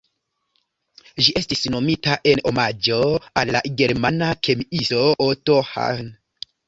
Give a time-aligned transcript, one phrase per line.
[1.25, 2.97] Ĝi estis nomita en omaĝo
[3.43, 6.15] al la germana kemiisto Otto Hahn.